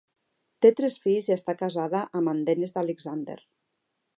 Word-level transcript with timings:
Té 0.65 0.71
tres 0.79 0.95
fills 1.03 1.29
i 1.31 1.35
està 1.35 1.55
casada 1.59 2.01
amb 2.21 2.33
en 2.33 2.43
Dennis 2.51 2.75
Alexander. 2.85 3.37